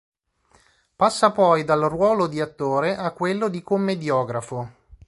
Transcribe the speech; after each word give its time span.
Passa 0.95 1.31
poi 1.31 1.63
dal 1.63 1.81
ruolo 1.81 2.25
di 2.25 2.41
attore 2.41 2.95
a 2.97 3.11
quello 3.11 3.49
di 3.49 3.61
commediografo. 3.61 4.71